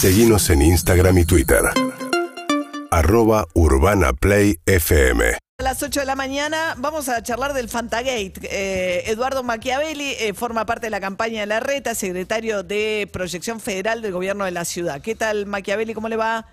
[0.00, 1.58] Seguimos en Instagram y Twitter.
[2.92, 5.24] Arroba Urbana Play FM.
[5.58, 8.34] A las 8 de la mañana vamos a charlar del Fantagate.
[8.44, 13.58] Eh, Eduardo Machiavelli eh, forma parte de la campaña de la reta, secretario de Proyección
[13.58, 15.02] Federal del Gobierno de la Ciudad.
[15.02, 15.94] ¿Qué tal, Machiavelli?
[15.94, 16.46] ¿Cómo le va?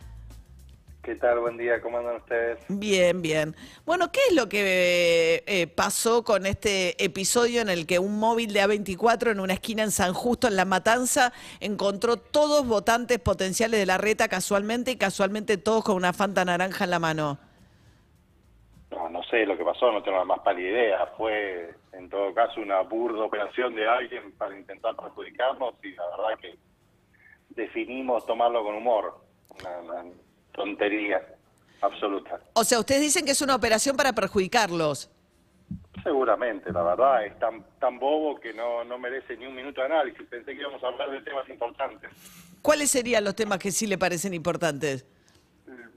[1.06, 1.40] ¿Qué tal?
[1.40, 2.58] Buen día, ¿cómo andan ustedes?
[2.68, 3.56] Bien, bien.
[3.86, 8.52] Bueno, ¿qué es lo que eh, pasó con este episodio en el que un móvil
[8.54, 13.80] de A24 en una esquina en San Justo, en La Matanza, encontró todos votantes potenciales
[13.80, 17.38] de la reta casualmente y casualmente todos con una fanta naranja en la mano?
[18.90, 21.06] No, no sé lo que pasó, no tengo la más pálida idea.
[21.18, 26.40] Fue, en todo caso, una burda operación de alguien para intentar perjudicarnos y la verdad
[26.42, 26.56] que
[27.50, 29.24] definimos tomarlo con humor.
[29.60, 30.04] Una, una
[30.56, 31.22] tontería
[31.82, 32.40] absoluta.
[32.54, 35.10] O sea, ustedes dicen que es una operación para perjudicarlos.
[36.04, 39.88] Seguramente, la verdad, es tan, tan bobo que no, no merece ni un minuto de
[39.88, 40.22] análisis.
[40.30, 42.10] Pensé que íbamos a hablar de temas importantes.
[42.62, 45.06] ¿Cuáles serían los temas que sí le parecen importantes?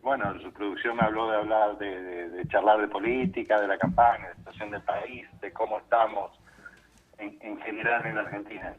[0.02, 3.76] Bueno, su producción me habló de hablar, de, de- de charlar de política, de la
[3.76, 6.30] campaña, de la situación del país, de cómo estamos
[7.18, 8.74] en, en general en la Argentina.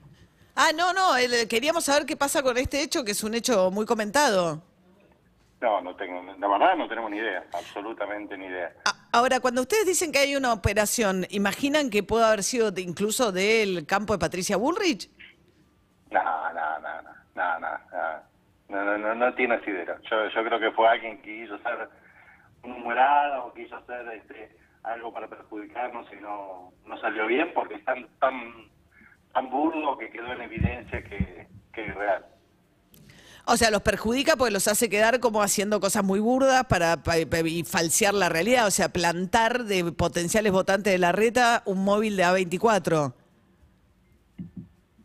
[0.55, 3.69] Ah, no, no, el- queríamos saber qué pasa con este hecho, que es un hecho
[3.69, 4.63] muy comentado.
[5.61, 8.73] No, no tengo, la verdad no tenemos ni idea, absolutamente ni idea.
[9.11, 13.31] Ahora, cuando ustedes dicen que hay una operación, ¿imaginan que puede haber sido de- incluso
[13.33, 15.09] del campo de Patricia Bullrich?
[16.11, 18.19] No, no, no, no, no, no, no,
[18.69, 19.97] no, no, no, no tienes idea.
[20.09, 21.89] Yo, yo creo que fue alguien que quiso hacer
[22.63, 27.75] una humorada o quiso hacer este, algo para perjudicarnos y no, no salió bien porque
[27.75, 28.33] es tan, tan,
[29.33, 32.25] tan burdo que quedó en evidencia que, que es real.
[33.51, 37.13] O sea, los perjudica porque los hace quedar como haciendo cosas muy burdas para, pa-
[37.29, 38.67] pa- y falsear la realidad.
[38.67, 43.13] O sea, plantar de potenciales votantes de la reta un móvil de A24.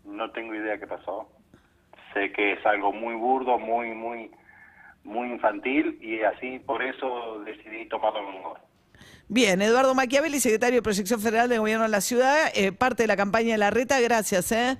[0.04, 1.28] No tengo idea qué pasó.
[2.12, 4.30] Sé que es algo muy burdo, muy, muy,
[5.02, 8.58] muy infantil y así por eso decidí tomarlo en humor.
[9.26, 13.06] Bien, Eduardo Machiavelli, secretario de Proyección Federal del Gobierno de la Ciudad, eh, parte de
[13.08, 13.98] la campaña de la reta.
[14.00, 14.76] Gracias, ¿eh?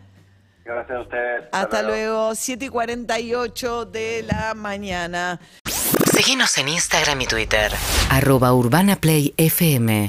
[0.65, 1.45] Gracias a ustedes.
[1.53, 5.41] Hasta luego, 7 y 48 de la mañana.
[6.13, 7.73] Seguinos en Instagram y Twitter.
[8.11, 10.09] Arroba Urbana Play FM.